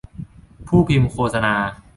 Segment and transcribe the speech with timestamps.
[0.67, 1.55] ผู้พิมพ์โฆษณา